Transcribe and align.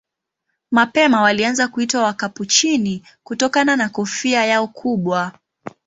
Mapema 0.71 1.21
walianza 1.21 1.67
kuitwa 1.67 2.03
Wakapuchini 2.03 3.03
kutokana 3.23 3.75
na 3.75 3.89
kofia 3.89 4.45
yao 4.45 4.67
kubwa. 4.67 5.31